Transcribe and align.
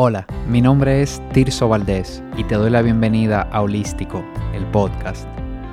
Hola, 0.00 0.28
mi 0.46 0.60
nombre 0.60 1.02
es 1.02 1.20
Tirso 1.32 1.68
Valdés 1.68 2.22
y 2.36 2.44
te 2.44 2.54
doy 2.54 2.70
la 2.70 2.82
bienvenida 2.82 3.42
a 3.42 3.62
Holístico, 3.62 4.24
el 4.54 4.64
podcast, 4.66 5.26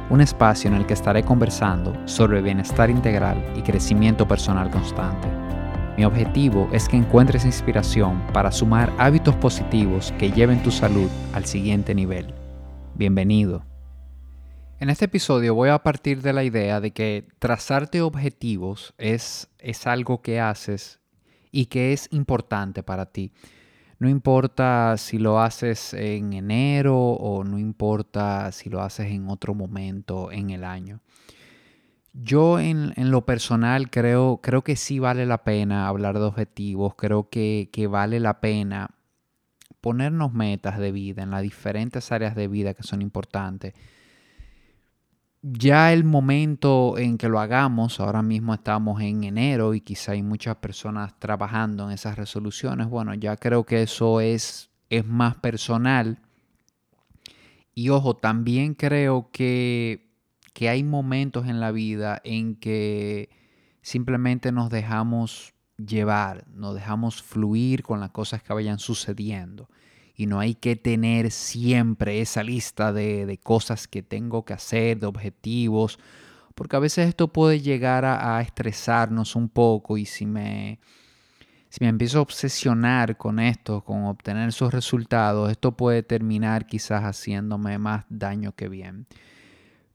un 0.09 0.19
espacio 0.19 0.67
en 0.67 0.75
el 0.75 0.87
que 0.87 0.95
estaré 0.95 1.21
conversando 1.21 1.95
sobre 2.07 2.41
bienestar 2.41 2.89
integral 2.89 3.37
y 3.55 3.61
crecimiento 3.61 4.27
personal 4.27 4.71
constante. 4.71 5.27
Mi 5.95 6.05
objetivo 6.05 6.67
es 6.73 6.89
que 6.89 6.97
encuentres 6.97 7.45
inspiración 7.45 8.19
para 8.33 8.51
sumar 8.51 8.91
hábitos 8.97 9.35
positivos 9.35 10.11
que 10.17 10.31
lleven 10.31 10.63
tu 10.63 10.71
salud 10.71 11.07
al 11.35 11.45
siguiente 11.45 11.93
nivel. 11.93 12.33
Bienvenido. 12.95 13.63
En 14.79 14.89
este 14.89 15.05
episodio 15.05 15.53
voy 15.53 15.69
a 15.69 15.83
partir 15.83 16.23
de 16.23 16.33
la 16.33 16.43
idea 16.43 16.81
de 16.81 16.89
que 16.89 17.27
trazarte 17.37 18.01
objetivos 18.01 18.95
es, 18.97 19.51
es 19.59 19.85
algo 19.85 20.23
que 20.23 20.39
haces 20.39 20.99
y 21.51 21.67
que 21.67 21.93
es 21.93 22.07
importante 22.09 22.81
para 22.81 23.05
ti. 23.05 23.31
No 24.05 24.11
importa 24.11 24.97
si 24.97 25.17
lo 25.17 25.41
haces 25.41 25.95
en 25.95 26.33
enero 26.33 26.95
o 26.95 27.43
no 27.43 27.57
importa 27.57 28.51
si 28.51 28.69
lo 28.69 28.83
haces 28.83 29.07
en 29.07 29.27
otro 29.29 29.55
momento 29.55 30.31
en 30.31 30.51
el 30.51 30.63
año. 30.63 30.99
Yo 32.13 32.59
en, 32.59 32.93
lo 32.95 33.25
personal 33.25 33.89
creo, 33.89 34.41
creo 34.43 34.63
que 34.63 34.75
sí 34.75 34.99
vale 34.99 35.25
la 35.25 35.43
pena 35.43 35.87
hablar 35.87 36.19
de 36.19 36.25
objetivos, 36.25 36.93
creo 36.93 37.31
que, 37.31 37.71
que 37.73 37.87
vale 37.87 38.19
la 38.19 38.41
pena 38.41 38.91
ponernos 39.81 40.31
metas 40.33 40.77
de 40.77 40.91
vida 40.91 41.23
en 41.23 41.31
las 41.31 41.41
diferentes 41.41 42.11
áreas 42.11 42.35
de 42.35 42.47
vida 42.47 42.75
que 42.75 42.83
son 42.83 43.01
importantes 43.01 43.73
ya 45.47 45.93
el 45.93 46.03
momento 46.03 46.97
en 46.97 47.19
que 47.19 47.29
lo 47.29 47.39
hagamos, 47.39 47.99
ahora 47.99 48.23
mismo 48.23 48.55
estamos 48.55 48.99
en 49.01 49.23
enero 49.23 49.75
y 49.75 49.81
quizá 49.81 50.13
hay 50.13 50.23
muchas 50.23 50.55
personas 50.55 51.19
trabajando 51.19 51.85
en 51.85 51.91
esas 51.91 52.17
resoluciones, 52.17 52.87
bueno, 52.87 53.13
ya 53.13 53.37
creo 53.37 53.63
que 53.63 53.83
eso 53.83 54.21
es, 54.21 54.71
es 54.89 55.05
más 55.05 55.35
personal. 55.35 56.19
Y 57.75 57.89
ojo, 57.89 58.15
también 58.15 58.73
creo 58.73 59.29
que, 59.31 60.09
que 60.53 60.67
hay 60.67 60.83
momentos 60.83 61.45
en 61.45 61.59
la 61.59 61.71
vida 61.71 62.21
en 62.23 62.55
que 62.55 63.29
simplemente 63.83 64.51
nos 64.51 64.71
dejamos 64.71 65.53
llevar, 65.77 66.47
nos 66.47 66.73
dejamos 66.73 67.21
fluir 67.21 67.83
con 67.83 67.99
las 67.99 68.09
cosas 68.09 68.41
que 68.41 68.51
vayan 68.51 68.79
sucediendo 68.79 69.69
y 70.15 70.27
no 70.27 70.39
hay 70.39 70.55
que 70.55 70.75
tener 70.75 71.31
siempre 71.31 72.21
esa 72.21 72.43
lista 72.43 72.93
de, 72.93 73.39
cosas 73.43 73.87
que 73.87 74.01
tengo 74.01 74.45
que 74.45 74.53
hacer, 74.53 74.99
de 74.99 75.07
objetivos, 75.07 75.99
porque 76.55 76.77
a 76.77 76.79
veces 76.79 77.09
esto 77.09 77.27
puede 77.27 77.59
llegar 77.59 78.05
a, 78.05 78.39
estresarnos 78.41 79.35
un 79.35 79.49
poco 79.49 79.97
y 79.97 80.05
si 80.05 80.25
me, 80.25 80.79
si 81.69 81.83
me 81.83 81.89
empiezo 81.89 82.19
a 82.19 82.21
obsesionar 82.21 83.17
con 83.17 83.39
esto, 83.39 83.81
con 83.81 84.05
obtener 84.05 84.47
esos 84.47 84.73
resultados, 84.73 85.51
esto 85.51 85.73
puede 85.75 86.01
terminar 86.01 86.65
quizás 86.65 87.03
haciéndome 87.03 87.77
más 87.77 88.05
daño 88.09 88.53
que 88.53 88.69
bien. 88.69 89.07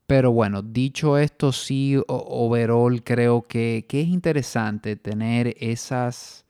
Pero 0.06 0.32
bueno, 0.32 0.60
dicho 0.60 1.16
esto, 1.16 1.52
sí, 1.52 1.96
overall 2.08 3.02
creo 3.04 3.42
que, 3.42 3.86
que 3.88 4.02
es 4.02 4.08
interesante 4.08 4.96
tener 4.96 5.54
esas 5.60 6.44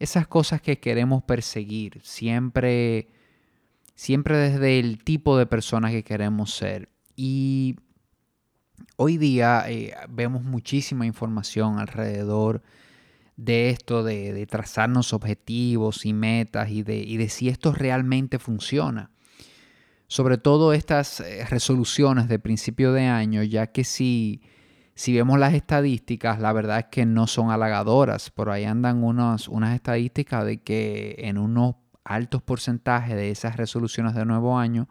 esas 0.00 0.26
cosas 0.26 0.62
que 0.62 0.80
queremos 0.80 1.22
perseguir, 1.22 2.00
siempre, 2.02 3.10
siempre 3.94 4.36
desde 4.38 4.80
el 4.80 5.04
tipo 5.04 5.36
de 5.36 5.44
persona 5.46 5.90
que 5.90 6.02
queremos 6.02 6.54
ser. 6.54 6.88
Y 7.14 7.76
hoy 8.96 9.18
día 9.18 9.64
eh, 9.68 9.94
vemos 10.08 10.42
muchísima 10.42 11.04
información 11.04 11.78
alrededor 11.78 12.62
de 13.36 13.68
esto, 13.68 14.02
de, 14.02 14.46
trazarnos 14.46 15.12
objetivos 15.12 16.06
y 16.06 16.14
metas 16.14 16.70
y 16.70 16.82
de, 16.82 16.96
y 16.96 17.18
de 17.18 17.28
si 17.28 17.50
esto 17.50 17.72
realmente 17.72 18.38
funciona. 18.38 19.10
Sobre 20.06 20.38
todo 20.38 20.72
estas 20.72 21.20
eh, 21.20 21.44
resoluciones 21.44 22.26
de 22.28 22.38
principio 22.38 22.92
de 22.92 23.04
año, 23.04 23.42
ya 23.42 23.66
que 23.66 23.84
si 23.84 24.40
si 25.00 25.14
vemos 25.14 25.38
las 25.38 25.54
estadísticas, 25.54 26.40
la 26.40 26.52
verdad 26.52 26.80
es 26.80 26.84
que 26.90 27.06
no 27.06 27.26
son 27.26 27.50
halagadoras. 27.50 28.28
Por 28.28 28.50
ahí 28.50 28.66
andan 28.66 29.02
unas 29.02 29.48
estadísticas 29.74 30.44
de 30.44 30.60
que 30.60 31.14
en 31.20 31.38
unos 31.38 31.76
altos 32.04 32.42
porcentajes 32.42 33.16
de 33.16 33.30
esas 33.30 33.56
resoluciones 33.56 34.14
de 34.14 34.26
nuevo 34.26 34.58
año, 34.58 34.90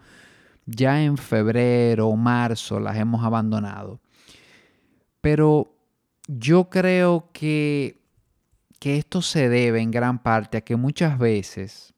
ya 0.66 1.04
en 1.04 1.16
febrero 1.16 2.08
o 2.08 2.16
marzo 2.16 2.80
las 2.80 2.98
hemos 2.98 3.24
abandonado. 3.24 4.02
Pero 5.22 5.78
yo 6.28 6.72
creo 6.72 7.30
que, 7.32 8.02
que 8.80 8.98
esto 8.98 9.22
se 9.22 9.48
debe 9.48 9.80
en 9.80 9.92
gran 9.92 10.24
parte 10.24 10.58
a 10.58 10.62
que 10.62 10.76
muchas 10.76 11.20
veces 11.20 11.94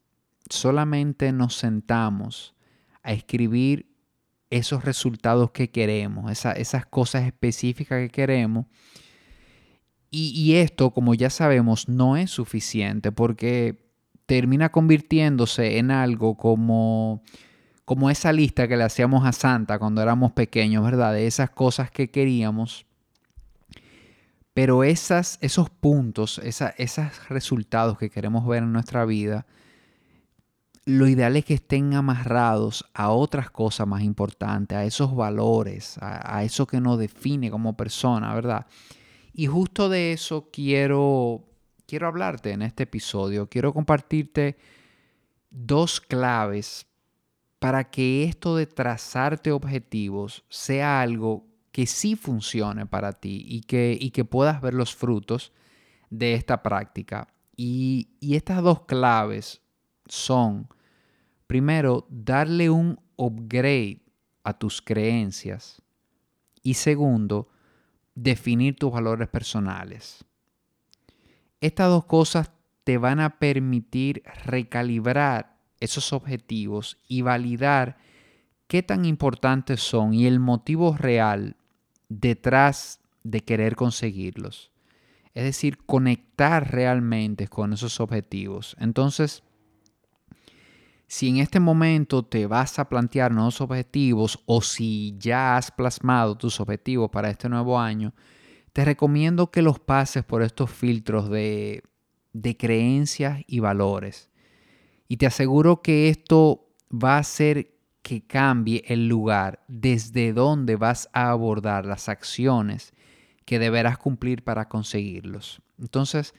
solamente 0.49 1.31
nos 1.31 1.55
sentamos 1.55 2.55
a 3.03 3.13
escribir 3.13 3.90
esos 4.51 4.83
resultados 4.83 5.51
que 5.51 5.71
queremos, 5.71 6.29
esas 6.29 6.85
cosas 6.85 7.23
específicas 7.23 7.99
que 8.01 8.09
queremos. 8.09 8.65
Y, 10.13 10.55
esto, 10.55 10.91
como 10.91 11.13
ya 11.13 11.29
sabemos, 11.29 11.87
no 11.87 12.17
es 12.17 12.29
suficiente 12.31 13.13
porque 13.13 13.89
termina 14.25 14.69
convirtiéndose 14.69 15.77
en 15.77 15.89
algo 15.89 16.35
como, 16.35 17.23
como 17.85 18.09
esa 18.09 18.33
lista 18.33 18.67
que 18.67 18.75
le 18.75 18.83
hacíamos 18.83 19.25
a 19.25 19.31
Santa 19.31 19.79
cuando 19.79 20.01
éramos 20.01 20.33
pequeños, 20.33 20.83
¿verdad? 20.83 21.13
De 21.13 21.27
esas 21.27 21.49
cosas 21.49 21.91
que 21.91 22.11
queríamos. 22.11 22.85
Pero 24.53 24.83
esas, 24.83 25.37
esos 25.39 25.69
puntos, 25.69 26.41
esos 26.43 27.29
resultados 27.29 27.97
que 27.97 28.09
queremos 28.09 28.45
ver 28.45 28.63
en 28.63 28.73
nuestra 28.73 29.05
vida, 29.05 29.45
lo 30.85 31.07
ideal 31.07 31.35
es 31.37 31.45
que 31.45 31.53
estén 31.55 31.93
amarrados 31.93 32.85
a 32.93 33.11
otras 33.11 33.51
cosas 33.51 33.87
más 33.87 34.01
importantes, 34.01 34.77
a 34.77 34.85
esos 34.85 35.15
valores, 35.15 35.97
a, 36.01 36.43
eso 36.43 36.65
que 36.65 36.81
nos 36.81 36.97
define 36.97 37.51
como 37.51 37.77
persona, 37.77 38.33
¿verdad? 38.33 38.65
Y 39.33 39.45
justo 39.45 39.89
de 39.89 40.13
eso 40.13 40.49
quiero, 40.51 41.45
quiero 41.85 42.07
hablarte 42.07 42.51
en 42.51 42.63
este 42.63 42.83
episodio. 42.83 43.47
Quiero 43.47 43.73
compartirte 43.73 44.57
dos 45.51 46.01
claves 46.01 46.87
para 47.59 47.91
que 47.91 48.23
esto 48.23 48.55
de 48.55 48.65
trazarte 48.65 49.51
objetivos 49.51 50.43
sea 50.49 51.01
algo 51.01 51.45
que 51.71 51.85
sí 51.85 52.15
funcione 52.15 52.87
para 52.87 53.13
ti 53.13 53.45
y 53.47 53.61
que, 53.61 53.95
y 53.99 54.09
que 54.09 54.25
puedas 54.25 54.61
ver 54.61 54.73
los 54.73 54.95
frutos 54.95 55.53
de 56.09 56.33
esta 56.33 56.63
práctica. 56.63 57.27
Y, 57.55 58.09
y 58.19 58.35
estas 58.35 58.63
dos 58.63 58.81
claves 58.85 59.61
son, 60.11 60.67
primero, 61.47 62.05
darle 62.09 62.69
un 62.69 62.99
upgrade 63.15 64.01
a 64.43 64.53
tus 64.53 64.81
creencias 64.81 65.81
y 66.61 66.73
segundo, 66.73 67.47
definir 68.13 68.75
tus 68.75 68.91
valores 68.91 69.29
personales. 69.29 70.25
Estas 71.61 71.87
dos 71.87 72.05
cosas 72.05 72.51
te 72.83 72.97
van 72.97 73.21
a 73.21 73.39
permitir 73.39 74.23
recalibrar 74.43 75.57
esos 75.79 76.11
objetivos 76.11 76.97
y 77.07 77.21
validar 77.21 77.97
qué 78.67 78.83
tan 78.83 79.05
importantes 79.05 79.81
son 79.81 80.13
y 80.13 80.25
el 80.25 80.39
motivo 80.39 80.97
real 80.97 81.55
detrás 82.09 82.99
de 83.23 83.41
querer 83.41 83.77
conseguirlos. 83.77 84.71
Es 85.33 85.45
decir, 85.45 85.77
conectar 85.85 86.71
realmente 86.71 87.47
con 87.47 87.71
esos 87.71 88.01
objetivos. 88.01 88.75
Entonces, 88.77 89.43
si 91.11 91.27
en 91.27 91.39
este 91.39 91.59
momento 91.59 92.23
te 92.23 92.47
vas 92.47 92.79
a 92.79 92.87
plantear 92.87 93.33
nuevos 93.33 93.59
objetivos 93.59 94.41
o 94.45 94.61
si 94.61 95.13
ya 95.19 95.57
has 95.57 95.69
plasmado 95.69 96.37
tus 96.37 96.61
objetivos 96.61 97.09
para 97.11 97.29
este 97.29 97.49
nuevo 97.49 97.77
año, 97.77 98.13
te 98.71 98.85
recomiendo 98.85 99.51
que 99.51 99.61
los 99.61 99.77
pases 99.77 100.23
por 100.23 100.41
estos 100.41 100.71
filtros 100.71 101.29
de, 101.29 101.83
de 102.31 102.55
creencias 102.55 103.41
y 103.45 103.59
valores. 103.59 104.29
Y 105.09 105.17
te 105.17 105.25
aseguro 105.25 105.81
que 105.81 106.07
esto 106.07 106.69
va 106.89 107.17
a 107.17 107.19
hacer 107.19 107.73
que 108.03 108.25
cambie 108.25 108.81
el 108.87 109.09
lugar 109.09 109.65
desde 109.67 110.31
donde 110.31 110.77
vas 110.77 111.09
a 111.11 111.29
abordar 111.31 111.85
las 111.85 112.07
acciones 112.07 112.93
que 113.43 113.59
deberás 113.59 113.97
cumplir 113.97 114.45
para 114.45 114.69
conseguirlos. 114.69 115.61
Entonces, 115.77 116.33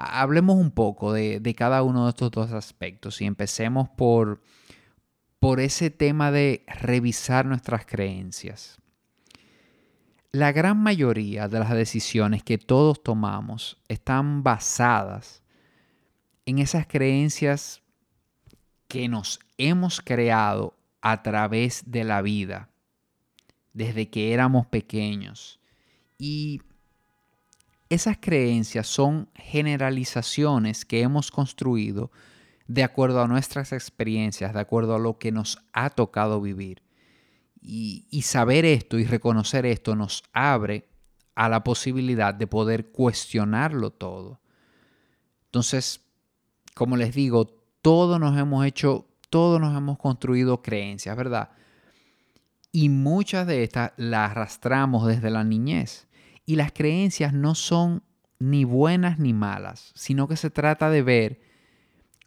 hablemos 0.00 0.56
un 0.56 0.70
poco 0.70 1.12
de, 1.12 1.54
cada 1.56 1.82
uno 1.82 2.04
de 2.04 2.10
estos 2.10 2.30
dos 2.30 2.52
aspectos 2.52 3.20
y 3.20 3.26
empecemos 3.26 3.90
por, 3.90 4.40
por 5.38 5.60
ese 5.60 5.90
tema 5.90 6.32
de 6.32 6.64
revisar 6.66 7.44
nuestras 7.44 7.84
creencias. 7.84 8.78
La 10.32 10.52
gran 10.52 10.78
mayoría 10.78 11.48
de 11.48 11.58
las 11.58 11.70
decisiones 11.70 12.42
que 12.42 12.56
todos 12.56 13.02
tomamos 13.02 13.76
están 13.88 14.42
basadas 14.42 15.42
en 16.46 16.60
esas 16.60 16.86
creencias 16.86 17.82
que 18.88 19.06
nos 19.08 19.38
hemos 19.58 20.00
creado 20.00 20.78
a 21.02 21.22
través 21.22 21.90
de 21.90 22.04
la 22.04 22.22
vida, 22.22 22.70
desde 23.74 24.08
que 24.08 24.32
éramos 24.32 24.66
pequeños. 24.66 25.60
Y 26.16 26.62
esas 27.90 28.18
creencias 28.20 28.86
son 28.86 29.28
generalizaciones 29.34 30.84
que 30.84 31.02
hemos 31.02 31.30
construido 31.30 32.10
de 32.68 32.84
acuerdo 32.84 33.20
a 33.20 33.26
nuestras 33.26 33.72
experiencias, 33.72 34.54
de 34.54 34.60
acuerdo 34.60 34.94
a 34.94 35.00
lo 35.00 35.18
que 35.18 35.32
nos 35.32 35.58
ha 35.72 35.90
tocado 35.90 36.40
vivir. 36.40 36.82
Y, 37.60 38.22
saber 38.22 38.64
esto 38.64 38.98
y 38.98 39.04
reconocer 39.04 39.66
esto 39.66 39.96
nos 39.96 40.22
abre 40.32 40.88
a 41.34 41.48
la 41.48 41.64
posibilidad 41.64 42.32
de 42.32 42.46
poder 42.46 42.92
cuestionarlo 42.92 43.90
todo. 43.90 44.40
Entonces, 45.46 46.00
como 46.74 46.96
les 46.96 47.12
digo, 47.12 47.46
todos 47.82 48.20
nos 48.20 48.38
hemos 48.38 48.64
hecho, 48.64 49.08
todos 49.30 49.60
nos 49.60 49.76
hemos 49.76 49.98
construido 49.98 50.62
creencias, 50.62 51.16
¿verdad? 51.16 51.50
Y 52.70 52.88
muchas 52.88 53.48
de 53.48 53.64
estas 53.64 53.92
las 53.96 54.30
arrastramos 54.30 55.08
desde 55.08 55.30
la 55.30 55.42
niñez. 55.42 56.06
Y 56.50 56.56
las 56.56 56.72
creencias 56.72 57.32
no 57.32 57.54
son 57.54 58.02
ni 58.40 58.64
buenas 58.64 59.20
ni 59.20 59.32
malas, 59.32 59.92
sino 59.94 60.26
que 60.26 60.34
se 60.34 60.50
trata 60.50 60.90
de 60.90 61.00
ver 61.00 61.40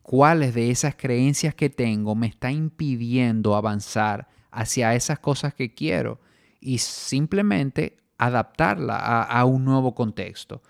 cuáles 0.01 0.53
de 0.53 0.71
esas 0.71 0.95
creencias 0.95 1.55
que 1.55 1.69
tengo 1.69 2.15
me 2.15 2.27
está 2.27 2.49
impidiendo 2.49 3.53
avanzar 3.53 4.29
hacia 4.49 4.95
esas 4.95 5.19
cosas 5.19 5.53
que 5.53 5.73
quiero 5.73 6.21
y 6.61 6.77
simplemente 6.77 7.97
adaptarla 8.17 9.23
a, 9.23 9.43
un 9.43 9.65
nuevo 9.65 9.93
contexto. 9.93 10.63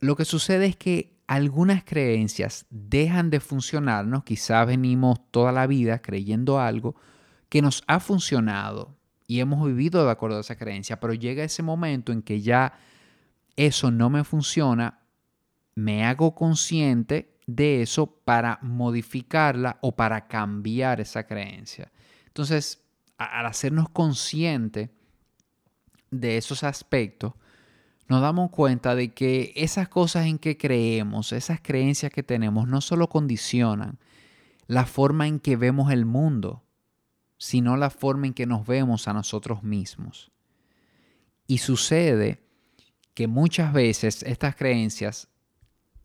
Lo 0.00 0.16
que 0.16 0.24
sucede 0.24 0.66
es 0.66 0.76
que 0.76 1.16
algunas 1.28 1.84
creencias 1.84 2.66
dejan 2.68 3.30
de 3.30 3.38
funcionarnos, 3.38 4.24
quizás 4.24 4.66
venimos 4.66 5.20
toda 5.30 5.52
la 5.52 5.68
vida 5.68 6.02
creyendo 6.02 6.58
algo 6.58 6.96
que 7.48 7.62
nos 7.62 7.84
ha 7.86 8.00
funcionado 8.00 8.93
y 9.26 9.40
hemos 9.40 9.66
vivido 9.66 10.04
de 10.04 10.10
acuerdo 10.10 10.38
a 10.38 10.40
esa 10.40 10.56
creencia, 10.56 11.00
pero 11.00 11.14
llega 11.14 11.44
ese 11.44 11.62
momento 11.62 12.12
en 12.12 12.22
que 12.22 12.40
ya 12.40 12.78
eso 13.56 13.90
no 13.90 14.10
me 14.10 14.24
funciona, 14.24 15.00
me 15.74 16.04
hago 16.04 16.34
consciente 16.34 17.34
de 17.46 17.82
eso 17.82 18.06
para 18.06 18.58
modificarla 18.62 19.78
o 19.80 19.94
para 19.96 20.26
cambiar 20.26 21.00
esa 21.00 21.26
creencia. 21.26 21.90
Entonces, 22.26 22.82
al 23.16 23.46
hacernos 23.46 23.88
consciente 23.88 24.90
de 26.10 26.36
esos 26.36 26.64
aspectos, 26.64 27.34
nos 28.08 28.20
damos 28.20 28.50
cuenta 28.50 28.94
de 28.94 29.14
que 29.14 29.52
esas 29.56 29.88
cosas 29.88 30.26
en 30.26 30.38
que 30.38 30.58
creemos, 30.58 31.32
esas 31.32 31.60
creencias 31.60 32.12
que 32.12 32.22
tenemos, 32.22 32.68
no 32.68 32.80
solo 32.80 33.08
condicionan 33.08 33.98
la 34.66 34.84
forma 34.84 35.26
en 35.26 35.40
que 35.40 35.56
vemos 35.56 35.92
el 35.92 36.04
mundo, 36.04 36.63
sino 37.38 37.76
la 37.76 37.90
forma 37.90 38.26
en 38.26 38.34
que 38.34 38.46
nos 38.46 38.66
vemos 38.66 39.08
a 39.08 39.12
nosotros 39.12 39.62
mismos. 39.62 40.30
Y 41.46 41.58
sucede 41.58 42.40
que 43.14 43.26
muchas 43.26 43.72
veces 43.72 44.22
estas 44.22 44.56
creencias 44.56 45.28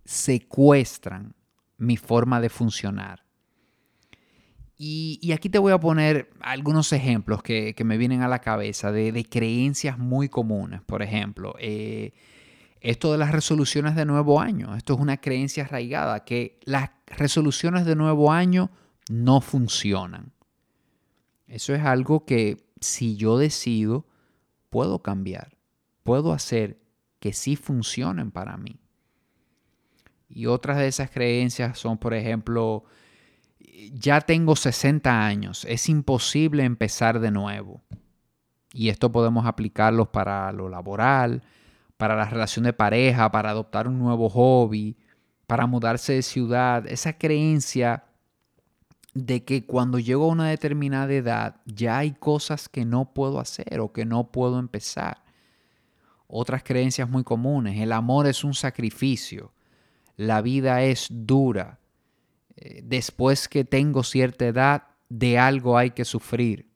secuestran 0.06 1.36
mi 1.78 1.98
forma 1.98 2.42
de 2.42 2.50
funcionar. 2.50 3.26
Y, 4.82 5.34
aquí 5.34 5.50
te 5.50 5.60
voy 5.60 5.74
a 5.74 5.80
poner 5.80 6.30
algunos 6.40 6.94
ejemplos 6.94 7.44
que, 7.44 7.76
me 7.84 7.98
vienen 7.98 8.22
a 8.22 8.30
la 8.30 8.40
cabeza 8.40 8.94
de, 8.94 9.26
creencias 9.30 9.98
muy 9.98 10.30
comunes. 10.30 10.82
Por 10.82 11.02
ejemplo, 11.02 11.54
eh, 11.60 12.14
esto 12.80 13.12
de 13.12 13.18
las 13.18 13.34
resoluciones 13.34 13.96
de 13.96 14.06
nuevo 14.06 14.40
año. 14.40 14.76
Esto 14.78 14.94
es 14.94 15.00
una 15.00 15.18
creencia 15.18 15.66
arraigada, 15.66 16.24
que 16.24 16.60
las 16.64 16.92
resoluciones 17.08 17.86
de 17.86 17.96
nuevo 17.96 18.32
año 18.32 18.72
no 19.10 19.42
funcionan. 19.42 20.32
Eso 21.50 21.74
es 21.74 21.84
algo 21.84 22.26
que 22.26 22.64
si 22.80 23.18
yo 23.18 23.38
decido, 23.38 24.06
puedo 24.70 25.00
cambiar. 25.00 25.58
Puedo 26.04 26.32
hacer 26.32 26.80
que 27.20 27.34
sí 27.34 27.56
funcionen 27.56 28.32
para 28.32 28.56
mí. 28.56 28.80
Y 30.30 30.46
otras 30.46 30.78
de 30.78 30.88
esas 30.88 31.10
creencias 31.10 31.78
son, 31.78 31.98
por 31.98 32.14
ejemplo, 32.14 32.84
ya 33.94 34.22
tengo 34.22 34.56
60 34.56 35.26
años, 35.26 35.66
es 35.66 35.90
imposible 35.90 36.64
empezar 36.64 37.20
de 37.20 37.32
nuevo. 37.32 37.82
Y 38.72 38.90
esto 38.90 39.12
podemos 39.12 39.46
aplicarlo 39.48 40.12
para 40.12 40.52
lo 40.52 40.70
laboral, 40.70 41.42
para 41.98 42.16
la 42.16 42.26
relación 42.26 42.66
de 42.66 42.74
pareja, 42.74 43.32
para 43.32 43.50
adoptar 43.50 43.88
un 43.88 43.98
nuevo 43.98 44.30
hobby, 44.30 44.96
para 45.48 45.66
mudarse 45.66 46.14
de 46.14 46.22
ciudad. 46.22 46.86
Esa 46.88 47.18
creencia 47.18 48.04
de 49.14 49.44
que 49.44 49.66
cuando 49.66 50.00
llego 50.00 50.26
a 50.26 50.34
una 50.34 50.50
determinada 50.50 51.12
edad 51.14 51.62
ya 51.66 51.98
hay 51.98 52.12
cosas 52.12 52.70
que 52.70 52.86
no 52.86 53.14
puedo 53.14 53.40
hacer 53.40 53.80
o 53.80 53.92
que 53.92 54.06
no 54.06 54.32
puedo 54.32 54.60
empezar. 54.60 55.24
Otras 56.28 56.64
creencias 56.64 57.10
muy 57.10 57.24
comunes, 57.24 57.80
el 57.80 57.92
amor 57.92 58.28
es 58.28 58.44
un 58.44 58.54
sacrificio, 58.54 59.52
la 60.16 60.42
vida 60.42 60.84
es 60.84 61.08
dura, 61.10 61.80
eh, 62.56 62.82
después 62.84 63.48
que 63.48 63.64
tengo 63.64 64.04
cierta 64.04 64.46
edad, 64.46 64.84
de 65.10 65.40
algo 65.40 65.78
hay 65.78 65.92
que 65.92 66.06
sufrir. 66.06 66.70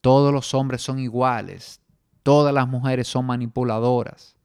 Todos 0.00 0.32
los 0.32 0.54
hombres 0.54 0.82
son 0.82 0.98
iguales, 0.98 1.80
todas 2.22 2.52
las 2.52 2.66
mujeres 2.66 3.06
son 3.06 3.26
manipuladoras. 3.26 4.36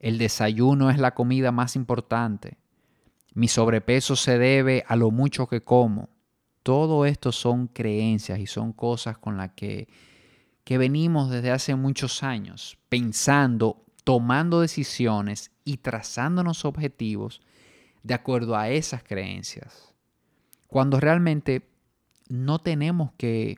El 0.00 0.18
desayuno 0.18 0.90
es 0.90 0.98
la 0.98 1.14
comida 1.14 1.52
más 1.52 1.76
importante. 1.76 2.56
Mi 3.38 3.48
sobrepeso 3.48 4.16
se 4.16 4.38
debe 4.38 4.84
a 4.86 4.96
lo 4.96 5.10
mucho 5.10 5.46
que 5.46 5.62
como. 5.62 6.08
Todo 6.62 7.06
esto 7.06 7.32
son 7.32 7.68
creencias 7.68 8.38
y 8.38 8.46
son 8.46 8.72
cosas 8.72 9.16
con 9.18 9.36
las 9.36 9.52
que 9.52 9.88
que 10.68 10.76
venimos 10.76 11.30
desde 11.30 11.50
hace 11.50 11.76
muchos 11.76 12.22
años 12.22 12.76
pensando, 12.90 13.86
tomando 14.04 14.60
decisiones 14.60 15.50
y 15.64 15.78
trazándonos 15.78 16.66
objetivos 16.66 17.40
de 18.02 18.12
acuerdo 18.12 18.54
a 18.54 18.68
esas 18.68 19.02
creencias. 19.02 19.94
Cuando 20.66 21.00
realmente 21.00 21.70
no 22.28 22.58
tenemos 22.58 23.12
que, 23.16 23.56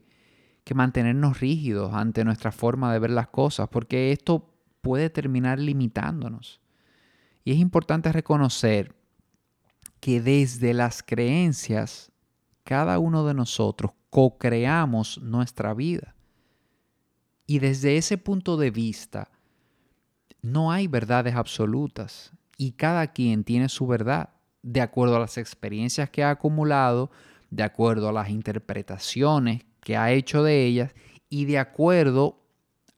que 0.63 0.75
mantenernos 0.75 1.41
rígidos 1.41 1.93
ante 1.93 2.25
nuestra 2.25 2.53
forma 2.53 2.93
de 2.93 3.01
ver 3.01 3.11
las 3.11 3.27
cosas, 3.27 3.69
porque 3.69 4.13
esto 4.13 4.49
puede 4.81 5.11
terminar 5.11 5.59
limitándonos. 5.59 6.61
Y 7.43 7.51
es 7.51 7.59
importante 7.59 8.13
reconocer 8.13 8.95
que 10.01 10.21
desde 10.21 10.75
las 10.75 11.03
creencias, 11.03 12.11
cada 12.65 12.99
uno 12.99 13.25
de 13.27 13.35
nosotros 13.35 13.93
co-creamos 14.11 15.19
nuestra 15.19 15.75
vida. 15.75 16.15
Y 17.47 17.59
desde 17.59 17.97
ese 17.97 18.17
punto 18.17 18.57
de 18.57 18.71
vista, 18.71 19.31
no 20.43 20.73
hay 20.73 20.87
verdades 20.87 21.35
absolutas 21.35 22.33
y 22.57 22.73
cada 22.73 23.13
quien 23.13 23.45
tiene 23.45 23.69
su 23.69 23.87
verdad 23.87 24.31
de 24.63 24.81
acuerdo 24.81 25.17
a 25.17 25.21
las 25.21 25.39
experiencias 25.39 26.11
que 26.11 26.23
ha 26.23 26.31
acumulado, 26.31 27.11
de 27.51 27.63
acuerdo 27.63 28.09
a 28.09 28.13
las 28.13 28.31
interpretaciones 28.31 29.65
que 29.81 29.97
ha 29.97 30.13
hecho 30.13 30.43
de 30.43 30.65
ellas 30.65 30.95
y 31.29 31.47
de 31.47 31.59
acuerdo 31.59 32.39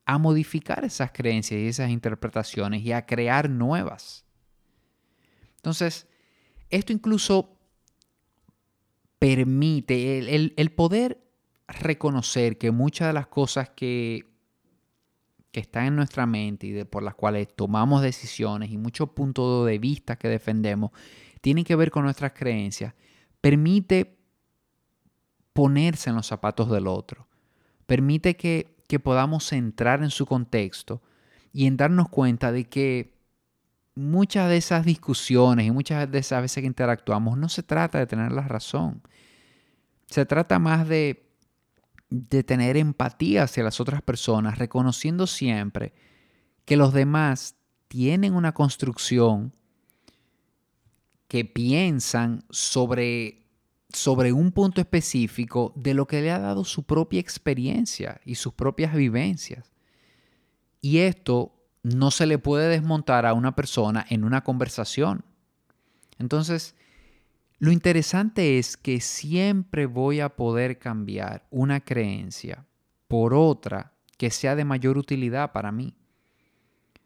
a 0.05 0.19
modificar 0.19 0.85
esas 0.85 1.13
creencias 1.13 1.61
y 1.61 1.69
esas 1.69 1.91
interpretaciones 1.91 2.83
y 2.83 2.93
a 2.93 3.07
crear 3.07 3.49
nuevas. 3.49 4.25
Entonces, 5.57 6.09
esto 6.73 6.93
incluso 6.93 7.57
permite 9.19 10.19
el, 10.19 10.73
poder 10.73 11.23
reconocer 11.69 12.59
que 12.59 12.73
muchas 12.73 13.09
de 13.09 13.13
las 13.13 13.29
cosas 13.29 13.71
que 13.71 14.33
que 15.53 15.61
están 15.61 15.85
en 15.85 15.97
nuestra 15.97 16.25
mente 16.25 16.67
y 16.67 16.71
de, 16.73 16.87
por 16.87 17.03
las 17.03 17.15
cuales 17.15 17.47
tomamos 17.55 18.01
decisiones 18.01 18.71
y 18.71 18.79
muchos 18.79 19.11
puntos 19.11 19.67
de 19.67 19.79
vista 19.79 20.17
que 20.17 20.29
defendemos 20.29 20.93
tienen 21.43 21.65
que 21.65 21.77
ver 21.77 21.91
con 21.91 22.05
nuestras 22.05 22.33
creencias, 22.33 22.95
permite 23.43 24.17
ponerse 25.53 26.09
en 26.09 26.17
los 26.17 26.27
zapatos 26.27 26.71
del 26.71 26.87
otro, 26.87 27.29
permite 27.85 28.35
que, 28.35 28.77
que 28.89 28.99
podamos 28.99 29.53
entrar 29.53 30.03
en 30.03 30.11
su 30.11 30.25
contexto 30.25 31.03
y 31.53 31.67
en 31.67 31.77
darnos 31.77 32.09
cuenta 32.09 32.51
de 32.51 32.65
que 32.65 33.13
muchas 33.95 34.49
de 34.49 34.57
esas 34.57 34.85
discusiones 34.85 35.67
y 35.67 35.71
muchas 35.71 36.11
de 36.11 36.19
esas 36.19 36.43
veces 36.43 36.63
que 36.63 36.67
interactuamos 36.67 37.39
no 37.39 37.49
se 37.49 37.63
trata 37.63 37.99
de 37.99 38.07
tener 38.07 38.33
la 38.33 38.43
razón, 38.43 39.03
se 40.07 40.27
trata 40.27 40.59
más 40.59 40.89
de 40.89 41.33
de 42.13 42.45
tener 42.45 42.77
empatía 42.77 43.45
hacia 43.45 43.65
las 43.65 43.81
otras 43.81 44.03
personas, 44.03 44.59
reconociendo 44.59 45.27
siempre 45.27 45.95
que 46.67 46.77
los 46.77 46.93
demás 46.93 47.57
tienen 47.89 48.35
una 48.35 48.53
construcción 48.53 49.55
que 51.27 51.47
piensan 51.47 52.45
sobre, 52.51 53.47
sobre 53.89 54.35
un 54.35 54.53
punto 54.53 54.83
específico 54.83 55.73
de 55.75 55.95
lo 55.95 56.07
que 56.07 56.21
le 56.21 56.31
ha 56.31 56.39
dado 56.39 56.65
su 56.65 56.83
propia 56.83 57.21
experiencia 57.21 58.21
y 58.27 58.35
sus 58.35 58.53
propias 58.53 58.95
vivencias. 58.95 59.73
Y 60.83 60.99
esto 60.99 61.55
no 61.83 62.11
se 62.11 62.27
le 62.27 62.39
puede 62.39 62.69
desmontar 62.69 63.27
a 63.27 63.35
una 63.35 63.55
persona 63.55 64.07
en 64.09 64.25
una 64.25 64.43
conversación. 64.43 65.25
Entonces, 66.19 66.77
lo 67.59 67.73
interesante 67.73 68.59
es 68.59 68.77
que 68.77 69.01
siempre 69.01 69.87
voy 69.87 70.21
a 70.21 70.31
poder 70.31 70.79
cambiar 70.79 71.47
una 71.51 71.81
creencia 71.81 72.67
por 73.09 73.35
otra 73.35 73.93
que 74.17 74.31
sea 74.31 74.55
de 74.55 74.65
mayor 74.65 74.99
utilidad 74.99 75.53
para 75.53 75.73
mí. 75.73 75.95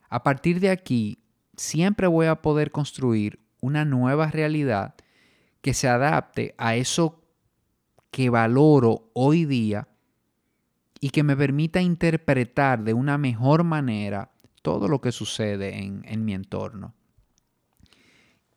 A 0.09 0.23
partir 0.23 0.61
de 0.61 0.71
aquí, 0.71 1.19
siempre 1.57 2.07
voy 2.07 2.27
a 2.27 2.43
poder 2.43 2.71
construir 2.71 3.41
una 3.61 3.85
nueva 3.85 4.31
realidad 4.31 4.95
que 5.61 5.75
se 5.75 5.89
adapte 5.89 6.55
a 6.59 6.77
eso 6.77 7.23
que 8.11 8.31
valoro 8.31 9.11
hoy 9.15 9.45
día 9.45 9.89
y 11.01 11.11
que 11.11 11.23
me 11.23 11.37
permita 11.37 11.81
interpretar 11.81 12.85
de 12.85 12.95
una 12.95 13.19
mejor 13.19 13.65
manera 13.65 14.31
todo 14.67 14.89
lo 14.89 15.01
que 15.01 15.13
sucede 15.13 15.79
en, 15.79 16.25
mi 16.25 16.35
entorno. 16.35 16.93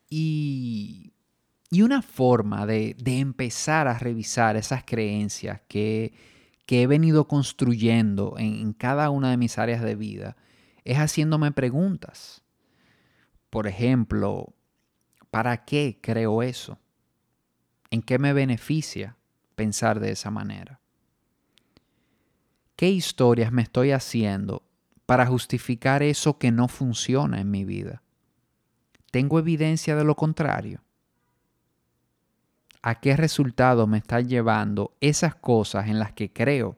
Y, 0.10 1.14
una 1.72 2.02
forma 2.02 2.66
de, 2.66 2.96
empezar 3.06 3.88
a 3.88 4.00
revisar 4.00 4.56
esas 4.56 4.84
creencias 4.84 5.62
que, 5.68 6.16
he 6.66 6.88
venido 6.88 7.28
construyendo 7.28 8.34
en 8.40 8.74
cada 8.74 9.12
una 9.12 9.30
de 9.30 9.38
mis 9.38 9.60
áreas 9.60 9.84
de 9.84 9.94
vida 9.94 10.36
es 10.84 10.98
haciéndome 10.98 11.52
preguntas. 11.52 12.42
Por 13.52 13.68
ejemplo, 13.68 14.56
¿para 15.30 15.64
qué 15.64 16.00
creo 16.02 16.42
eso? 16.42 16.80
¿En 17.92 18.02
qué 18.02 18.18
me 18.18 18.34
beneficia 18.34 19.16
pensar 19.54 20.00
de 20.00 20.14
esa 20.14 20.32
manera? 20.32 20.82
¿Qué 22.76 22.90
historias 22.90 23.52
me 23.52 23.62
estoy 23.62 23.92
haciendo 23.92 24.69
para 25.10 25.26
justificar 25.26 26.04
eso 26.04 26.38
que 26.38 26.52
no 26.52 26.68
funciona 26.68 27.42
en 27.42 27.50
mi 27.50 27.66
vida? 27.66 28.04
¿Tengo 29.10 29.40
evidencia 29.40 29.96
de 29.96 30.04
lo 30.04 30.16
contrario? 30.16 30.84
¿A 32.84 33.00
qué 33.00 33.18
resultado 33.18 33.88
me 33.88 33.98
están 33.98 34.30
llevando 34.30 34.96
esas 35.02 35.34
cosas 35.34 35.88
en 35.88 35.98
las 35.98 36.14
que 36.14 36.32
creo? 36.32 36.78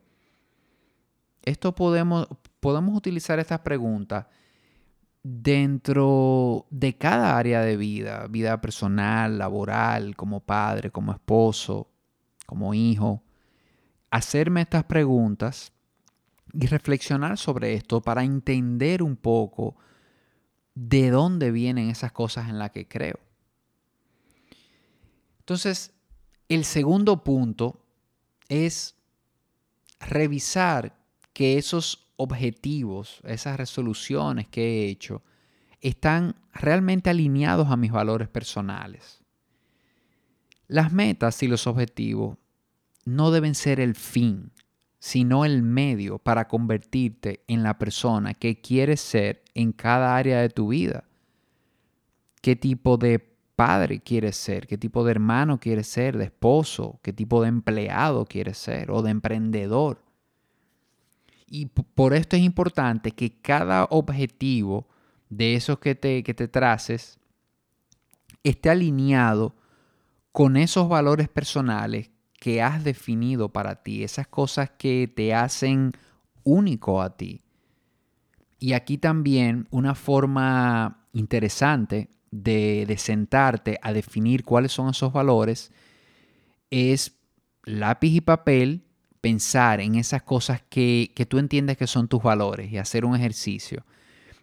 Esto 1.41 1.75
podemos, 1.75 2.25
podemos 2.61 2.95
utilizar 2.95 3.37
estas 3.37 3.59
preguntas 3.59 4.27
dentro 5.21 6.67
de 6.69 6.97
cada 6.97 7.37
área 7.37 7.59
de 7.59 7.75
vida, 7.75 8.27
vida 8.29 8.61
personal, 8.61 9.39
laboral, 9.39 10.15
como 10.15 10.39
padre, 10.39 10.89
como 10.89 11.11
esposo, 11.11 11.91
como 12.45 12.73
hijo, 12.73 13.25
hacerme 14.09 14.61
estas 14.61 14.85
preguntas 14.85 15.73
y 16.53 16.67
reflexionar 16.67 17.37
sobre 17.37 17.73
esto 17.73 18.01
para 18.01 18.23
entender 18.23 19.03
un 19.03 19.15
poco 19.15 19.75
de 20.75 21.09
dónde 21.09 21.51
vienen 21.51 21.89
esas 21.89 22.11
cosas 22.11 22.49
en 22.49 22.59
las 22.59 22.71
que 22.71 22.87
creo. 22.87 23.19
Entonces, 25.39 25.93
el 26.49 26.65
segundo 26.65 27.23
punto 27.23 27.83
es 28.47 28.95
revisar 29.99 30.95
que 31.33 31.57
esos 31.57 32.07
objetivos, 32.17 33.21
esas 33.23 33.57
resoluciones 33.57 34.47
que 34.47 34.61
he 34.63 34.89
hecho, 34.89 35.23
están 35.79 36.35
realmente 36.53 37.09
alineados 37.09 37.69
a 37.69 37.77
mis 37.77 37.91
valores 37.91 38.27
personales. 38.27 39.21
Las 40.67 40.93
metas 40.93 41.41
y 41.43 41.47
los 41.47 41.67
objetivos 41.67 42.37
no 43.03 43.31
deben 43.31 43.55
ser 43.55 43.79
el 43.79 43.95
fin, 43.95 44.51
sino 45.01 45.45
el 45.45 45.63
medio 45.63 46.19
para 46.19 46.47
convertirte 46.47 47.43
en 47.47 47.63
la 47.63 47.79
persona 47.79 48.35
que 48.35 48.61
quieres 48.61 49.01
ser 49.01 49.41
en 49.55 49.71
cada 49.71 50.15
área 50.15 50.41
de 50.41 50.49
tu 50.49 50.67
vida. 50.67 51.05
¿Qué 52.39 52.55
tipo 52.55 52.97
de 52.97 53.17
padre 53.55 53.99
quieres 53.99 54.35
ser? 54.35 54.67
¿Qué 54.67 54.77
tipo 54.77 55.03
de 55.03 55.09
hermano 55.09 55.59
quieres 55.59 55.87
ser? 55.87 56.19
¿De 56.19 56.25
esposo? 56.25 56.99
¿Qué 57.01 57.13
tipo 57.13 57.41
de 57.41 57.47
empleado 57.47 58.25
quieres 58.25 58.59
ser? 58.59 58.91
¿O 58.91 59.01
de 59.01 59.09
emprendedor? 59.09 60.03
Y 61.47 61.65
por 61.65 62.13
esto 62.13 62.35
es 62.35 62.43
importante 62.43 63.09
que 63.09 63.41
cada 63.41 63.85
objetivo 63.85 64.87
de 65.31 65.55
esos 65.55 65.79
que 65.79 65.95
te, 65.95 66.21
que 66.21 66.35
te 66.35 66.47
traces 66.47 67.19
esté 68.43 68.69
alineado 68.69 69.55
con 70.31 70.57
esos 70.57 70.87
valores 70.87 71.27
personales 71.27 72.11
que 72.41 72.61
has 72.61 72.83
definido 72.83 73.49
para 73.49 73.83
ti, 73.83 74.03
esas 74.03 74.27
cosas 74.27 74.71
que 74.71 75.09
te 75.15 75.33
hacen 75.33 75.91
único 76.43 77.01
a 77.01 77.15
ti. 77.15 77.43
Y 78.57 78.73
aquí 78.73 78.97
también 78.97 79.67
una 79.69 79.93
forma 79.93 81.05
interesante 81.13 82.09
de, 82.31 82.85
de, 82.87 82.97
sentarte 82.97 83.77
a 83.83 83.93
definir 83.93 84.43
cuáles 84.43 84.71
son 84.71 84.89
esos 84.89 85.13
valores 85.13 85.71
es 86.71 87.13
lápiz 87.63 88.15
y 88.15 88.21
papel 88.21 88.85
pensar 89.21 89.79
en 89.79 89.95
esas 89.95 90.23
cosas 90.23 90.63
que, 90.67 91.13
tú 91.29 91.37
entiendes 91.37 91.77
que 91.77 91.87
son 91.87 92.07
tus 92.07 92.23
valores 92.23 92.71
y 92.71 92.79
hacer 92.79 93.05
un 93.05 93.15
ejercicio. 93.15 93.85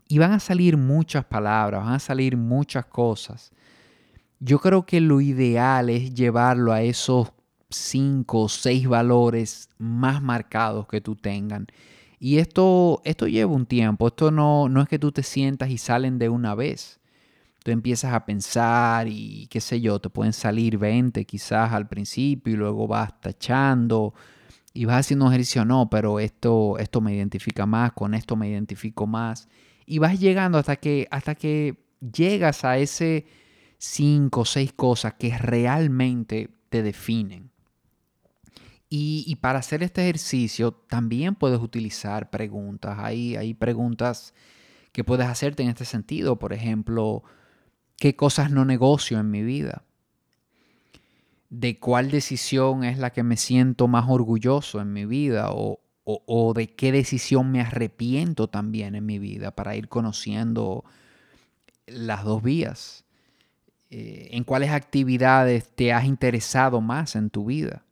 Y 0.06 0.18
van 0.18 0.32
a 0.32 0.40
salir 0.40 0.76
muchas 0.76 1.24
palabras, 1.24 1.84
van 1.84 1.94
a 1.94 1.98
salir 1.98 2.36
muchas 2.36 2.86
cosas. 2.86 3.50
Yo 4.38 4.60
creo 4.60 4.86
que 4.86 5.00
lo 5.00 5.20
ideal 5.20 5.90
es 5.90 6.14
llevarlo 6.14 6.72
a 6.72 6.82
esos 6.82 7.32
cinco 7.70 8.42
o 8.42 8.48
seis 8.48 8.88
valores 8.88 9.68
más 9.78 10.22
marcados 10.22 10.86
que 10.86 11.00
tú 11.00 11.16
tengan. 11.16 11.66
Y 12.20 12.38
esto, 12.38 13.00
esto 13.04 13.28
lleva 13.28 13.52
un 13.52 13.66
tiempo, 13.66 14.08
esto 14.08 14.30
no, 14.30 14.68
no 14.68 14.82
es 14.82 14.88
que 14.88 14.98
tú 14.98 15.12
te 15.12 15.22
sientas 15.22 15.70
y 15.70 15.78
salen 15.78 16.18
de 16.18 16.28
una 16.28 16.54
vez. 16.54 17.00
Tú 17.62 17.70
empiezas 17.70 18.12
a 18.14 18.24
pensar 18.24 19.08
y 19.08 19.46
qué 19.48 19.60
sé 19.60 19.80
yo, 19.80 20.00
te 20.00 20.10
pueden 20.10 20.32
salir 20.32 20.78
20 20.78 21.24
quizás 21.24 21.72
al 21.72 21.88
principio 21.88 22.54
y 22.54 22.56
luego 22.56 22.86
vas 22.88 23.20
tachando 23.20 24.14
y 24.72 24.84
vas 24.84 25.00
haciendo 25.00 25.26
un 25.26 25.32
ejercicio, 25.32 25.64
no, 25.64 25.90
pero 25.90 26.20
esto, 26.20 26.78
esto 26.78 27.00
me 27.00 27.14
identifica 27.14 27.66
más, 27.66 27.92
con 27.92 28.14
esto 28.14 28.36
me 28.36 28.48
identifico 28.48 29.06
más. 29.06 29.48
Y 29.86 29.98
vas 29.98 30.20
llegando 30.20 30.58
hasta 30.58 30.76
que, 30.76 31.08
hasta 31.10 31.34
que 31.34 31.84
llegas 32.00 32.64
a 32.64 32.78
ese 32.78 33.26
cinco 33.78 34.40
o 34.42 34.44
seis 34.44 34.72
cosas 34.72 35.14
que 35.14 35.36
realmente 35.36 36.50
te 36.68 36.82
definen. 36.82 37.50
Y, 38.90 39.36
para 39.36 39.58
hacer 39.58 39.82
este 39.82 40.02
ejercicio 40.02 40.72
también 40.72 41.34
puedes 41.34 41.60
utilizar 41.60 42.30
preguntas. 42.30 42.98
Hay, 42.98 43.36
hay 43.36 43.52
preguntas 43.52 44.32
que 44.92 45.04
puedes 45.04 45.26
hacerte 45.26 45.62
en 45.62 45.68
este 45.68 45.84
sentido. 45.84 46.38
Por 46.38 46.54
ejemplo, 46.54 47.22
¿qué 47.98 48.16
cosas 48.16 48.50
no 48.50 48.64
negocio 48.64 49.20
en 49.20 49.30
mi 49.30 49.42
vida? 49.42 49.84
de 51.50 51.78
cuál 51.78 52.10
decisión 52.10 52.84
es 52.84 52.98
la 52.98 53.10
que 53.10 53.22
me 53.22 53.36
siento 53.36 53.88
más 53.88 54.06
orgulloso 54.08 54.80
en 54.80 54.92
mi 54.92 55.06
vida 55.06 55.48
o, 55.50 55.80
de 56.54 56.68
qué 56.68 56.90
decisión 56.90 57.50
me 57.52 57.60
arrepiento 57.60 58.48
también 58.48 58.94
en 58.94 59.04
mi 59.04 59.18
vida 59.18 59.50
para 59.50 59.76
ir 59.76 59.88
conociendo 59.88 60.84
las 61.86 62.24
dos 62.24 62.42
vías. 62.42 63.04
Eh, 63.90 64.28
en 64.32 64.44
cuáles 64.44 64.70
actividades 64.70 65.68
te 65.74 65.92
has 65.92 66.04
interesado 66.06 66.80
más 66.80 67.14
en 67.14 67.28
tu 67.28 67.46
vida. 67.46 67.84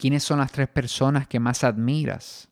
¿Quiénes 0.00 0.24
son 0.24 0.38
las 0.38 0.50
tres 0.50 0.68
personas 0.68 1.28
que 1.28 1.38
más 1.38 1.62
admiras? 1.62 2.48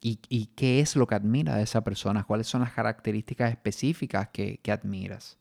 ¿Y, 0.00 0.46
qué 0.56 0.80
es 0.80 0.96
lo 0.96 1.06
que 1.06 1.14
admira 1.14 1.54
de 1.56 1.62
esa 1.62 1.84
persona? 1.84 2.24
¿Cuáles 2.24 2.48
son 2.48 2.62
las 2.62 2.72
características 2.72 3.52
específicas 3.52 4.30
que 4.30 4.60
admiras? 4.72 5.38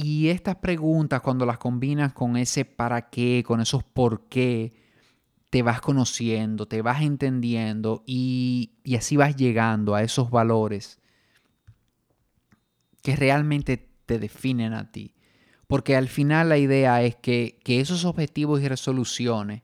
Y 0.00 0.28
estas 0.28 0.54
preguntas, 0.54 1.22
cuando 1.22 1.44
las 1.44 1.58
combinas 1.58 2.12
con 2.12 2.36
ese 2.36 2.64
para 2.64 3.10
qué, 3.10 3.42
con 3.44 3.60
esos 3.60 3.82
por 3.82 4.28
qué, 4.28 4.72
te 5.50 5.62
vas 5.62 5.80
conociendo, 5.80 6.68
te 6.68 6.82
vas 6.82 7.02
entendiendo 7.02 8.04
y, 8.06 8.74
así 8.96 9.16
vas 9.16 9.34
llegando 9.34 9.96
a 9.96 10.04
esos 10.04 10.30
valores 10.30 11.00
que 13.02 13.16
realmente 13.16 13.90
te 14.06 14.20
definen 14.20 14.72
a 14.72 14.92
ti. 14.92 15.16
Porque 15.68 15.94
al 15.94 16.08
final 16.08 16.48
la 16.48 16.58
idea 16.58 17.02
es 17.02 17.14
que, 17.14 17.60
esos 17.64 18.04
objetivos 18.04 18.60
y 18.60 18.68
resoluciones 18.68 19.62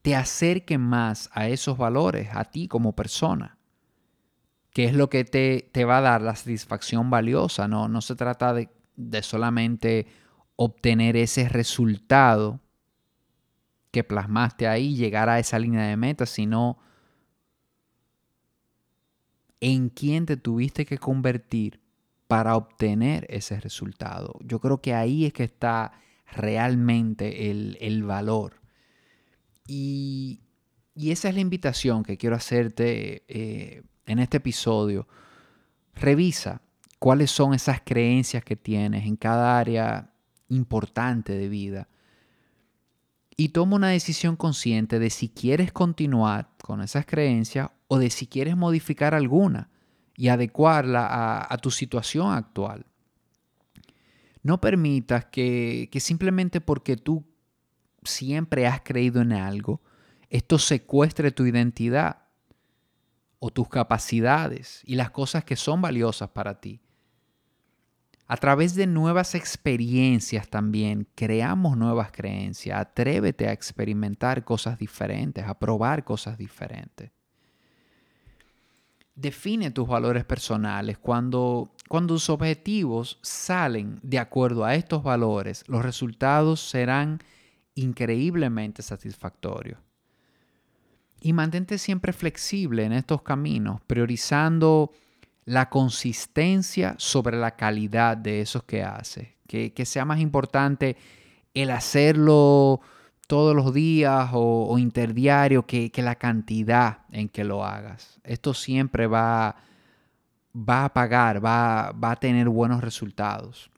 te 0.00 0.16
acerquen 0.16 0.80
más 0.80 1.28
a 1.34 1.48
esos 1.48 1.76
valores, 1.76 2.30
a 2.32 2.46
ti 2.46 2.66
como 2.66 2.94
persona. 2.96 3.58
Que 4.72 4.84
es 4.86 4.94
lo 4.94 5.10
que 5.10 5.24
te, 5.24 5.68
te 5.72 5.84
va 5.84 5.98
a 5.98 6.00
dar 6.00 6.22
la 6.22 6.34
satisfacción 6.34 7.10
valiosa. 7.10 7.68
No, 7.68 7.88
no 7.88 8.00
se 8.00 8.14
trata 8.14 8.54
de 8.54 8.70
de 9.08 9.22
solamente 9.22 10.06
obtener 10.56 11.16
ese 11.16 11.48
resultado 11.48 12.60
que 13.90 14.04
plasmaste 14.04 14.68
ahí, 14.68 14.94
llegar 14.94 15.28
a 15.28 15.38
esa 15.38 15.58
línea 15.58 15.86
de 15.86 15.96
meta, 15.96 16.26
sino 16.26 16.78
en 19.60 19.88
quién 19.88 20.26
te 20.26 20.36
tuviste 20.36 20.86
que 20.86 20.98
convertir 20.98 21.80
para 22.30 22.54
obtener 22.54 23.26
ese 23.28 23.58
resultado. 23.58 24.38
Yo 24.44 24.60
creo 24.60 24.80
que 24.80 24.94
ahí 24.94 25.26
es 25.26 25.32
que 25.32 25.42
está 25.42 25.94
realmente 26.30 27.50
el, 27.50 28.04
valor. 28.04 28.60
Y, 29.66 30.38
esa 30.94 31.28
es 31.28 31.34
la 31.34 31.40
invitación 31.40 32.04
que 32.04 32.16
quiero 32.16 32.36
hacerte 32.36 33.24
eh, 33.26 33.82
en 34.06 34.20
este 34.20 34.36
episodio. 34.36 35.08
Revisa 35.96 36.62
cuáles 37.00 37.32
son 37.32 37.52
esas 37.52 37.80
creencias 37.84 38.44
que 38.44 38.54
tienes 38.54 39.06
en 39.06 39.16
cada 39.16 39.58
área 39.58 40.14
importante 40.46 41.32
de 41.32 41.48
vida. 41.48 41.88
Y 43.36 43.48
toma 43.48 43.74
una 43.74 43.88
decisión 43.88 44.36
consciente 44.36 45.00
de 45.00 45.10
si 45.10 45.30
quieres 45.30 45.72
continuar 45.72 46.48
con 46.62 46.80
esas 46.80 47.06
creencias 47.06 47.70
o 47.88 47.98
de 47.98 48.08
si 48.08 48.28
quieres 48.28 48.56
modificar 48.56 49.16
alguna 49.16 49.68
y 50.16 50.28
adecuarla 50.28 51.46
a, 51.48 51.56
tu 51.58 51.70
situación 51.70 52.32
actual. 52.32 52.86
No 54.42 54.60
permitas 54.60 55.26
que, 55.26 55.88
que 55.90 56.00
simplemente 56.00 56.60
porque 56.60 56.96
tú 56.96 57.24
siempre 58.04 58.66
has 58.66 58.80
creído 58.82 59.20
en 59.20 59.32
algo, 59.32 59.80
esto 60.28 60.58
secuestre 60.58 61.30
tu 61.30 61.46
identidad 61.46 62.24
o 63.38 63.50
tus 63.50 63.68
capacidades 63.68 64.82
y 64.84 64.94
las 64.94 65.10
cosas 65.10 65.44
que 65.44 65.56
son 65.56 65.80
valiosas 65.80 66.30
para 66.30 66.60
ti. 66.60 66.80
A 68.30 68.36
través 68.36 68.76
de 68.76 68.86
nuevas 68.86 69.34
experiencias 69.34 70.48
también 70.48 71.08
creamos 71.16 71.76
nuevas 71.76 72.12
creencias. 72.12 72.78
Atrévete 72.78 73.48
a 73.48 73.52
experimentar 73.52 74.44
cosas 74.44 74.78
diferentes, 74.78 75.44
a 75.44 75.58
probar 75.58 76.04
cosas 76.04 76.38
diferentes. 76.38 77.10
Define 79.20 79.70
tus 79.70 79.86
valores 79.86 80.24
personales. 80.24 80.98
Cuando, 80.98 81.74
cuando 81.88 82.14
tus 82.14 82.30
objetivos 82.30 83.18
salen 83.20 83.98
de 84.02 84.18
acuerdo 84.18 84.64
a 84.64 84.74
estos 84.74 85.02
valores, 85.02 85.64
los 85.66 85.82
resultados 85.82 86.60
serán 86.60 87.20
increíblemente 87.74 88.82
satisfactorios. 88.82 89.78
Y 91.20 91.34
mantente 91.34 91.76
siempre 91.76 92.12
flexible 92.14 92.84
en 92.84 92.92
estos 92.92 93.22
caminos, 93.22 93.80
priorizando 93.86 94.92
la 95.44 95.68
consistencia 95.68 96.94
sobre 96.98 97.36
la 97.36 97.56
calidad 97.56 98.16
de 98.16 98.40
esos 98.40 98.62
que 98.64 98.82
haces. 98.82 99.28
Que, 99.46 99.84
sea 99.84 100.04
más 100.04 100.20
importante 100.20 100.96
el 101.54 101.72
hacerlo 101.72 102.80
todos 103.30 103.54
los 103.54 103.72
días 103.72 104.30
o, 104.32 104.76
interdiario 104.76 105.64
que, 105.64 105.92
que, 105.92 106.02
la 106.02 106.16
cantidad 106.16 107.06
en 107.12 107.28
que 107.28 107.44
lo 107.44 107.64
hagas. 107.64 108.18
Esto 108.24 108.54
siempre 108.54 109.06
va, 109.06 109.54
va 110.52 110.86
a 110.86 110.92
pagar, 110.92 111.42
va, 111.42 111.92
va, 111.92 112.10
a 112.10 112.16
tener 112.16 112.48
buenos 112.48 112.80
resultados. 112.80 113.70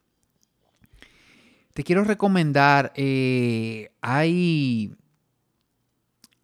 Te 1.75 1.85
quiero 1.85 2.03
recomendar, 2.03 2.95
eh, 2.97 3.91
hay... 4.01 4.97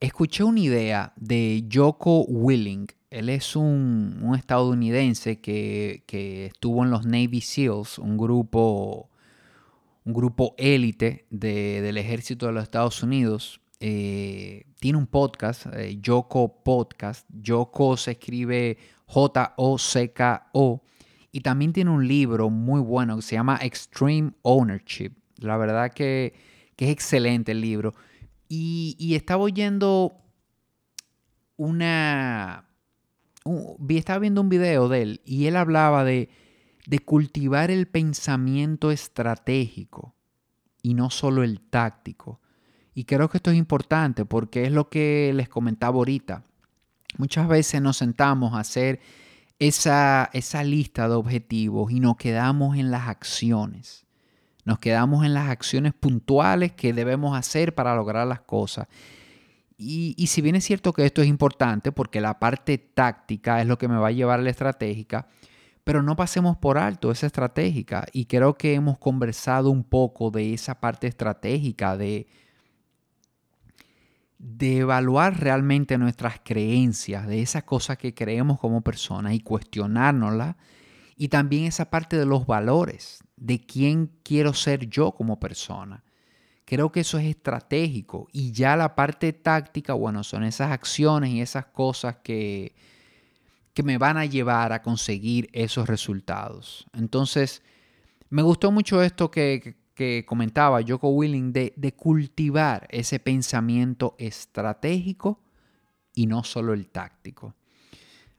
Escuché 0.01 0.45
una 0.45 0.61
idea 0.61 1.15
de 1.17 1.67
Joko 1.73 2.25
Willing 2.29 2.89
él 3.11 3.31
es 3.31 3.57
un, 3.57 4.33
estadounidense 4.37 5.41
que, 5.41 6.03
estuvo 6.53 6.85
en 6.85 6.91
los 6.91 7.07
Navy 7.07 7.41
SEALs, 7.41 7.99
un 7.99 8.19
grupo, 8.19 9.08
un 10.09 10.15
grupo 10.15 10.55
élite 10.57 11.27
del 11.29 11.99
ejército 11.99 12.47
de 12.47 12.53
los 12.53 12.63
Estados 12.63 13.03
Unidos. 13.03 13.61
Eh, 13.79 14.65
tiene 14.81 14.97
un 14.97 15.07
podcast, 15.07 15.67
eh, 15.67 15.99
Yoko 16.01 16.63
Podcast. 16.65 17.29
Yoko 17.29 17.95
se 17.99 18.13
escribe 18.13 18.79
J-O-C-K-O. 19.05 20.83
Y 21.31 21.41
también 21.41 21.75
tiene 21.75 21.91
un 21.91 22.09
libro 22.09 22.49
muy 22.49 22.81
bueno 22.81 23.17
que 23.17 23.23
se 23.23 23.35
llama 23.35 23.59
Extreme 23.61 24.33
Ownership. 24.41 25.13
La 25.37 25.59
verdad 25.59 25.93
que, 25.93 26.33
es 26.79 26.89
excelente 26.89 27.53
el 27.53 27.61
libro. 27.61 27.95
Y, 28.49 29.15
estaba 29.15 29.43
oyendo 29.43 30.15
una, 31.59 32.65
estaba 33.91 34.21
viendo 34.21 34.41
un 34.41 34.49
video 34.49 34.89
de 34.89 35.03
él 35.03 35.21
y 35.27 35.45
él 35.47 35.57
hablaba 35.57 36.03
de, 36.03 36.31
de 36.89 37.01
cultivar 37.01 37.71
el 37.71 37.87
pensamiento 37.87 38.91
estratégico 38.91 40.15
y 40.83 40.95
no 40.95 41.11
solo 41.11 41.43
el 41.43 41.61
táctico. 41.61 42.41
Y 42.95 43.05
creo 43.05 43.29
que 43.29 43.37
esto 43.37 43.51
es 43.51 43.59
importante 43.59 44.25
porque 44.25 44.65
es 44.65 44.73
lo 44.73 44.89
que 44.89 45.31
les 45.35 45.51
comentaba 45.51 45.99
ahorita. 45.99 46.45
Muchas 47.19 47.47
veces 47.47 47.83
nos 47.83 47.99
sentamos 47.99 48.55
a 48.55 48.61
hacer 48.61 49.01
esa, 49.59 50.31
esa 50.33 50.65
lista 50.65 51.09
de 51.09 51.15
objetivos 51.15 51.93
y 51.93 52.01
nos 52.01 52.17
quedamos 52.17 52.79
en 52.79 52.91
las 52.91 53.07
acciones. 53.07 54.07
Nos 54.65 54.79
quedamos 54.79 55.27
en 55.27 55.35
las 55.35 55.51
acciones 55.51 55.93
puntuales 55.93 56.73
que 56.73 56.95
debemos 56.95 57.37
hacer 57.37 57.75
para 57.75 57.95
lograr 57.95 58.27
las 58.27 58.41
cosas. 58.41 58.89
Y, 59.77 60.27
si 60.27 60.41
bien 60.41 60.57
es 60.57 60.65
cierto 60.65 60.95
que 60.95 61.05
esto 61.05 61.21
es 61.21 61.29
importante 61.29 61.93
porque 61.93 62.21
la 62.21 62.39
parte 62.39 62.79
táctica 62.79 63.61
es 63.61 63.67
lo 63.67 63.77
que 63.77 63.89
me 63.89 63.97
va 63.97 64.09
a 64.09 64.13
llevar 64.13 64.41
a 64.41 64.43
la 64.43 64.51
estratégica, 64.51 65.29
pero 65.89 66.03
no 66.03 66.17
pasemos 66.17 66.59
por 66.59 66.77
alto 66.77 67.11
esa 67.11 67.25
estratégica. 67.25 68.05
Y 68.13 68.27
creo 68.27 68.59
que 68.59 68.75
hemos 68.75 68.99
conversado 68.99 69.71
un 69.71 69.85
poco 69.85 70.31
de 70.31 70.53
esa 70.53 70.79
parte 70.81 71.07
estratégica, 71.07 71.97
de, 71.97 72.29
de 74.37 74.81
evaluar 74.81 75.41
realmente 75.41 75.97
nuestras 75.97 76.41
creencias, 76.45 77.27
de 77.27 77.41
esas 77.41 77.65
cosas 77.65 77.97
que 77.97 78.13
creemos 78.13 78.61
como 78.61 78.83
personas 78.83 79.33
y 79.33 79.41
cuestionárnoslas. 79.41 80.57
Y 81.17 81.29
también 81.29 81.65
esa 81.65 81.89
parte 81.89 82.19
de 82.19 82.27
los 82.27 82.45
valores, 82.45 83.25
de 83.37 83.59
quién 83.59 84.11
quiero 84.23 84.53
ser 84.53 84.91
yo 84.91 85.13
como 85.13 85.41
persona. 85.41 86.05
Creo 86.67 86.93
que 86.93 87.01
eso 87.01 87.17
es 87.17 87.25
estratégico 87.25 88.29
y 88.31 88.53
ya 88.53 88.77
la 88.77 88.95
parte 88.95 89.33
táctica, 89.33 89.95
bueno, 89.95 90.23
son 90.23 90.45
esas 90.45 90.71
acciones 90.71 91.31
y 91.31 91.41
esas 91.41 91.65
cosas 91.65 92.19
que, 92.23 92.75
que 93.79 93.85
me 93.85 93.97
van 93.97 94.17
a 94.17 94.25
llevar 94.25 94.73
a 94.73 94.83
conseguir 94.83 95.49
esos 95.53 95.87
resultados. 95.87 96.85
Entonces, 96.95 97.63
me 98.29 98.43
gustó 98.43 98.73
mucho 98.73 99.05
esto 99.05 99.31
que, 99.31 99.77
comentaba 100.27 100.81
Joko 100.85 101.11
Willing 101.11 101.53
de, 101.53 101.95
cultivar 101.97 102.89
ese 102.91 103.21
pensamiento 103.21 104.17
estratégico 104.19 105.45
y 106.13 106.27
no 106.27 106.43
solo 106.43 106.73
el 106.73 106.89
táctico. 106.89 107.55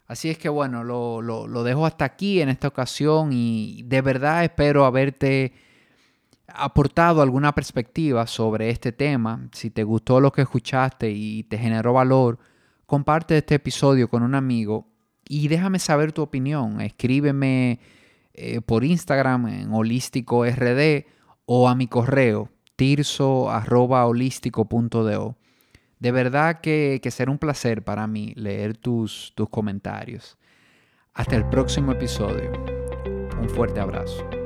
Así 0.08 0.30
es 0.30 0.38
que 0.38 0.50
bueno, 0.50 0.84
lo, 0.84 1.22
lo 1.22 1.64
dejo 1.64 1.86
hasta 1.86 2.04
aquí 2.04 2.42
en 2.42 2.50
esta 2.50 2.68
ocasión 2.68 3.32
y 3.32 3.84
de 3.84 4.02
verdad 4.02 4.44
espero 4.44 4.84
haberte 4.84 5.54
aportado 6.48 7.22
alguna 7.22 7.56
perspectiva 7.56 8.28
sobre 8.28 8.72
este 8.72 8.92
tema, 8.92 9.48
si 9.54 9.70
te 9.70 9.86
gustó 9.86 10.20
lo 10.20 10.34
que 10.34 10.42
escuchaste 10.42 11.10
y 11.10 11.44
te 11.44 11.58
generó 11.58 11.94
valor, 11.94 12.40
comparte 12.86 13.38
este 13.38 13.56
episodio 13.56 14.10
con 14.10 14.22
un 14.22 14.36
amigo 14.36 14.90
y 15.30 15.48
déjame 15.48 15.80
saber 15.80 16.12
tu 16.12 16.22
opinión. 16.22 16.82
Escríbeme 16.82 17.80
eh, 18.34 18.60
por 18.60 18.84
Instagram 18.84 19.48
en 19.48 19.72
holístico 19.72 20.44
rd 20.44 21.06
o 21.46 21.70
a 21.70 21.76
mi 21.76 21.88
correo 21.88 22.50
tirso.holístico.do. 22.76 25.38
De 26.00 26.12
verdad 26.12 26.60
que, 26.62 27.00
que 27.04 27.12
será 27.12 27.30
un 27.32 27.38
placer 27.38 27.84
para 27.84 28.08
mí 28.08 28.34
leer 28.36 28.76
tus, 28.76 29.34
tus 29.36 29.50
comentarios. 29.50 30.40
Hasta 31.14 31.36
el 31.36 31.48
próximo 31.50 31.92
episodio. 31.92 32.52
Un 33.40 33.50
fuerte 33.50 33.80
abrazo. 33.80 34.39